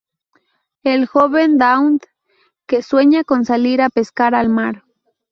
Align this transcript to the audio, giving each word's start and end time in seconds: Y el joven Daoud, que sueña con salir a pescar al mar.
Y 0.81 0.89
el 0.89 1.05
joven 1.05 1.59
Daoud, 1.59 1.99
que 2.65 2.81
sueña 2.81 3.23
con 3.23 3.45
salir 3.45 3.83
a 3.83 3.89
pescar 3.89 4.33
al 4.33 4.49
mar. 4.49 4.83